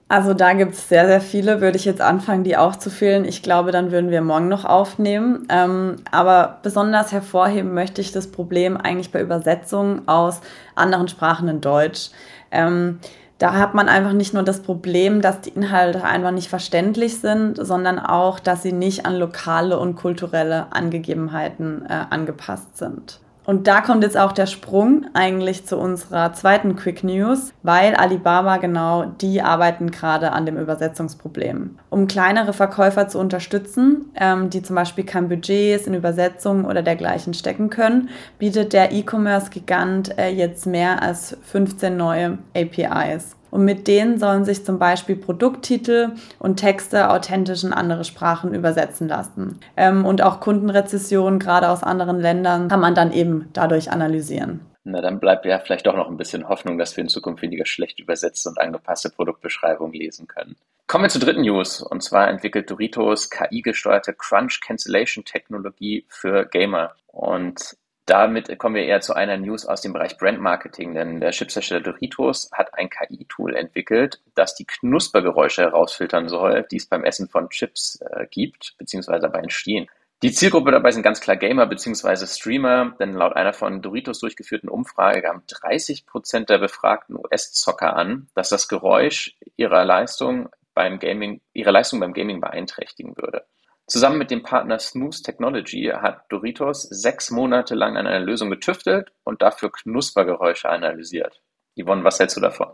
Also 0.08 0.34
da 0.34 0.52
gibt 0.52 0.74
es 0.74 0.88
sehr, 0.88 1.06
sehr 1.06 1.22
viele, 1.22 1.60
würde 1.62 1.78
ich 1.78 1.86
jetzt 1.86 2.02
anfangen, 2.02 2.44
die 2.44 2.56
aufzufüllen. 2.56 3.24
Ich 3.24 3.42
glaube, 3.42 3.72
dann 3.72 3.90
würden 3.90 4.10
wir 4.10 4.20
morgen 4.20 4.48
noch 4.48 4.64
aufnehmen. 4.64 5.48
Ähm, 5.48 5.96
aber 6.10 6.58
besonders 6.62 7.12
hervorheben 7.12 7.72
möchte 7.72 8.00
ich 8.00 8.12
das 8.12 8.30
Problem 8.30 8.76
eigentlich 8.76 9.10
bei 9.10 9.22
Übersetzungen 9.22 10.06
aus 10.06 10.42
anderen 10.74 11.08
Sprachen 11.08 11.48
in 11.48 11.60
Deutsch. 11.62 12.10
Ähm, 12.50 13.00
da 13.42 13.54
hat 13.54 13.74
man 13.74 13.88
einfach 13.88 14.12
nicht 14.12 14.34
nur 14.34 14.44
das 14.44 14.62
Problem, 14.62 15.20
dass 15.20 15.40
die 15.40 15.50
Inhalte 15.50 16.04
einfach 16.04 16.30
nicht 16.30 16.48
verständlich 16.48 17.18
sind, 17.18 17.56
sondern 17.56 17.98
auch, 17.98 18.38
dass 18.38 18.62
sie 18.62 18.70
nicht 18.70 19.04
an 19.04 19.16
lokale 19.16 19.80
und 19.80 19.96
kulturelle 19.96 20.68
Angegebenheiten 20.70 21.84
äh, 21.86 22.04
angepasst 22.08 22.76
sind. 22.76 23.18
Und 23.44 23.66
da 23.66 23.80
kommt 23.80 24.04
jetzt 24.04 24.16
auch 24.16 24.32
der 24.32 24.46
Sprung 24.46 25.06
eigentlich 25.14 25.66
zu 25.66 25.76
unserer 25.76 26.32
zweiten 26.32 26.76
Quick 26.76 27.02
News, 27.02 27.52
weil 27.62 27.94
Alibaba 27.94 28.58
genau 28.58 29.04
die 29.20 29.42
arbeiten 29.42 29.90
gerade 29.90 30.32
an 30.32 30.46
dem 30.46 30.56
Übersetzungsproblem. 30.56 31.78
Um 31.90 32.06
kleinere 32.06 32.52
Verkäufer 32.52 33.08
zu 33.08 33.18
unterstützen, 33.18 34.12
ähm, 34.14 34.50
die 34.50 34.62
zum 34.62 34.76
Beispiel 34.76 35.04
kein 35.04 35.28
Budget 35.28 35.86
in 35.86 35.94
Übersetzungen 35.94 36.64
oder 36.64 36.82
dergleichen 36.82 37.34
stecken 37.34 37.68
können, 37.68 38.10
bietet 38.38 38.72
der 38.72 38.92
E-Commerce-Gigant 38.92 40.16
äh, 40.18 40.28
jetzt 40.28 40.66
mehr 40.66 41.02
als 41.02 41.36
15 41.42 41.96
neue 41.96 42.38
APIs. 42.56 43.36
Und 43.52 43.66
mit 43.66 43.86
denen 43.86 44.18
sollen 44.18 44.46
sich 44.46 44.64
zum 44.64 44.78
Beispiel 44.78 45.14
Produkttitel 45.14 46.12
und 46.38 46.56
Texte 46.56 47.10
authentisch 47.10 47.64
in 47.64 47.74
andere 47.74 48.02
Sprachen 48.02 48.54
übersetzen 48.54 49.08
lassen. 49.08 49.60
Ähm, 49.76 50.06
und 50.06 50.22
auch 50.22 50.40
Kundenrezessionen, 50.40 51.38
gerade 51.38 51.68
aus 51.68 51.82
anderen 51.82 52.18
Ländern, 52.18 52.68
kann 52.68 52.80
man 52.80 52.94
dann 52.94 53.12
eben 53.12 53.50
dadurch 53.52 53.90
analysieren. 53.90 54.60
Na, 54.84 55.02
dann 55.02 55.20
bleibt 55.20 55.44
ja 55.44 55.58
vielleicht 55.58 55.86
doch 55.86 55.94
noch 55.94 56.08
ein 56.08 56.16
bisschen 56.16 56.48
Hoffnung, 56.48 56.78
dass 56.78 56.96
wir 56.96 57.02
in 57.02 57.08
Zukunft 57.08 57.42
weniger 57.42 57.66
schlecht 57.66 58.00
übersetzte 58.00 58.48
und 58.48 58.58
angepasste 58.58 59.10
Produktbeschreibungen 59.10 59.92
lesen 59.92 60.26
können. 60.26 60.56
Kommen 60.86 61.04
wir 61.04 61.10
zur 61.10 61.20
dritten 61.20 61.42
News. 61.42 61.82
Und 61.82 62.02
zwar 62.02 62.28
entwickelt 62.28 62.70
Doritos 62.70 63.28
KI-gesteuerte 63.28 64.14
Crunch 64.14 64.62
Cancellation 64.62 65.26
Technologie 65.26 66.06
für 66.08 66.46
Gamer. 66.46 66.94
Und 67.08 67.76
damit 68.06 68.58
kommen 68.58 68.74
wir 68.74 68.84
eher 68.84 69.00
zu 69.00 69.14
einer 69.14 69.36
News 69.36 69.64
aus 69.64 69.80
dem 69.80 69.92
Bereich 69.92 70.18
Brand 70.18 70.40
Marketing, 70.40 70.94
denn 70.94 71.20
der 71.20 71.30
Chipshersteller 71.30 71.80
Doritos 71.80 72.50
hat 72.52 72.74
ein 72.74 72.90
KI-Tool 72.90 73.54
entwickelt, 73.54 74.20
das 74.34 74.54
die 74.54 74.66
Knuspergeräusche 74.66 75.62
herausfiltern 75.62 76.28
soll, 76.28 76.66
die 76.70 76.76
es 76.76 76.86
beim 76.86 77.04
Essen 77.04 77.28
von 77.28 77.48
Chips 77.50 78.00
äh, 78.00 78.26
gibt, 78.30 78.74
beziehungsweise 78.78 79.22
dabei 79.22 79.40
entstehen. 79.40 79.88
Die 80.22 80.32
Zielgruppe 80.32 80.70
dabei 80.70 80.92
sind 80.92 81.02
ganz 81.02 81.20
klar 81.20 81.36
Gamer 81.36 81.66
bzw. 81.66 82.26
Streamer, 82.26 82.94
denn 83.00 83.14
laut 83.14 83.34
einer 83.34 83.52
von 83.52 83.82
Doritos 83.82 84.20
durchgeführten 84.20 84.68
Umfrage 84.68 85.20
gaben 85.20 85.42
30 85.48 86.06
Prozent 86.06 86.48
der 86.48 86.58
befragten 86.58 87.16
US-Zocker 87.16 87.96
an, 87.96 88.28
dass 88.34 88.48
das 88.48 88.68
Geräusch 88.68 89.36
ihrer 89.56 89.84
Leistung 89.84 90.48
beim 90.74 91.00
Gaming, 91.00 91.40
ihre 91.52 91.72
Leistung 91.72 91.98
beim 91.98 92.12
Gaming 92.12 92.40
beeinträchtigen 92.40 93.16
würde. 93.16 93.44
Zusammen 93.92 94.16
mit 94.16 94.30
dem 94.30 94.42
Partner 94.42 94.78
Smooth 94.78 95.22
Technology 95.22 95.92
hat 95.94 96.24
Doritos 96.30 96.84
sechs 96.84 97.30
Monate 97.30 97.74
lang 97.74 97.98
an 97.98 98.06
einer 98.06 98.24
Lösung 98.24 98.48
getüftelt 98.48 99.12
und 99.22 99.42
dafür 99.42 99.70
Knuspergeräusche 99.70 100.70
analysiert. 100.70 101.42
Yvonne, 101.78 102.02
was 102.02 102.18
hältst 102.18 102.38
du 102.38 102.40
davon? 102.40 102.68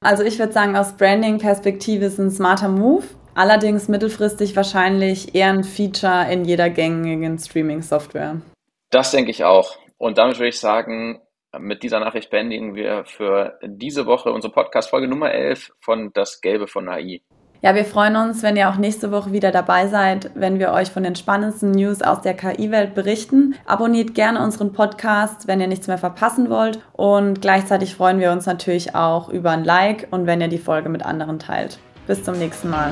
Also 0.00 0.22
ich 0.22 0.38
würde 0.38 0.54
sagen, 0.54 0.74
aus 0.74 0.96
Branding-Perspektive 0.96 2.06
ist 2.06 2.18
ein 2.18 2.30
smarter 2.30 2.70
Move. 2.70 3.04
Allerdings 3.34 3.88
mittelfristig 3.88 4.56
wahrscheinlich 4.56 5.34
eher 5.34 5.50
ein 5.50 5.64
Feature 5.64 6.32
in 6.32 6.46
jeder 6.46 6.70
gängigen 6.70 7.38
Streaming-Software. 7.38 8.40
Das 8.88 9.10
denke 9.10 9.32
ich 9.32 9.44
auch. 9.44 9.76
Und 9.98 10.16
damit 10.16 10.38
würde 10.38 10.48
ich 10.48 10.60
sagen, 10.60 11.20
mit 11.58 11.82
dieser 11.82 12.00
Nachricht 12.00 12.30
beendigen 12.30 12.74
wir 12.74 13.04
für 13.04 13.58
diese 13.62 14.06
Woche 14.06 14.32
unsere 14.32 14.54
Podcast-Folge 14.54 15.08
Nummer 15.08 15.30
11 15.30 15.72
von 15.80 16.10
Das 16.14 16.40
Gelbe 16.40 16.68
von 16.68 16.88
AI. 16.88 17.20
Ja, 17.64 17.74
wir 17.74 17.86
freuen 17.86 18.14
uns, 18.16 18.42
wenn 18.42 18.56
ihr 18.56 18.68
auch 18.68 18.76
nächste 18.76 19.10
Woche 19.10 19.32
wieder 19.32 19.50
dabei 19.50 19.88
seid, 19.88 20.30
wenn 20.34 20.58
wir 20.58 20.70
euch 20.72 20.90
von 20.90 21.02
den 21.02 21.16
spannendsten 21.16 21.70
News 21.70 22.02
aus 22.02 22.20
der 22.20 22.34
KI-Welt 22.34 22.94
berichten. 22.94 23.54
Abonniert 23.64 24.14
gerne 24.14 24.42
unseren 24.42 24.74
Podcast, 24.74 25.46
wenn 25.46 25.62
ihr 25.62 25.66
nichts 25.66 25.86
mehr 25.86 25.96
verpassen 25.96 26.50
wollt. 26.50 26.78
Und 26.92 27.40
gleichzeitig 27.40 27.94
freuen 27.94 28.20
wir 28.20 28.32
uns 28.32 28.44
natürlich 28.44 28.94
auch 28.94 29.30
über 29.30 29.52
ein 29.52 29.64
Like 29.64 30.08
und 30.10 30.26
wenn 30.26 30.42
ihr 30.42 30.48
die 30.48 30.58
Folge 30.58 30.90
mit 30.90 31.06
anderen 31.06 31.38
teilt. 31.38 31.78
Bis 32.06 32.22
zum 32.22 32.36
nächsten 32.36 32.68
Mal. 32.68 32.90